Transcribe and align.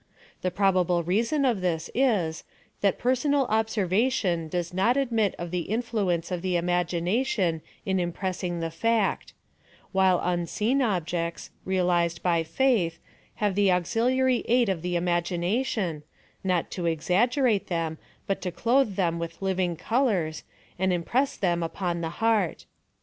The 0.41 0.49
probable 0.49 1.03
reason 1.03 1.45
of 1.45 1.61
this 1.61 1.87
is, 1.93 2.43
that 2.81 2.97
personal 2.97 3.45
observation 3.49 4.47
does 4.47 4.73
not 4.73 4.97
admit 4.97 5.35
of 5.37 5.51
the 5.51 5.59
influence 5.69 6.31
of 6.31 6.41
the 6.41 6.55
imagination 6.55 7.61
in 7.85 7.99
impressing 7.99 8.61
the 8.61 8.71
fact; 8.71 9.33
while 9.91 10.17
imseen 10.19 10.81
objects, 10.81 11.51
reali 11.67 12.09
zed 12.09 12.23
by 12.23 12.41
faith, 12.41 12.97
have 13.35 13.53
the 13.53 13.71
auxiliary 13.71 14.43
aid 14.47 14.69
of 14.69 14.81
the 14.81 14.95
imagina 14.95 15.63
tion, 15.63 16.01
not 16.43 16.71
to 16.71 16.87
exaggerate 16.87 17.67
them, 17.67 17.99
but 18.25 18.41
to 18.41 18.49
clothe 18.51 18.95
tlieui 18.95 19.19
with 19.19 19.39
living 19.39 19.75
colors, 19.75 20.43
and 20.79 20.91
impress 20.91 21.37
them 21.37 21.61
upon 21.61 22.01
the 22.01 22.09
heart. 22.17 22.65